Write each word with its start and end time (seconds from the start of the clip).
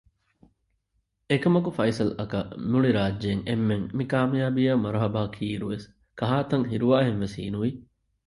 އެކަމަކު 1.29 1.69
ފައިސަލްއަކަށް 1.77 2.49
މުޅިރާއްޖޭ 2.71 3.31
އެންމެން 3.47 3.85
މިކާމިޔާބީއަށް 3.97 4.83
މަރުހަބާ 4.83 5.21
ކީއިރުވެސް 5.35 5.85
ކަހާތަން 6.19 6.65
ހިރުވާހެންވެސް 6.71 7.35
ހީނުވި 7.39 7.69